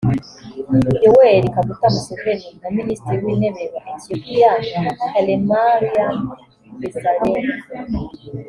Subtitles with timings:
[1.03, 4.49] Yoweli Kaguta Museveni na Minisitiri w’Intebe wa Ethiopia
[5.11, 6.15] Hailemariam
[6.79, 7.47] Desalegn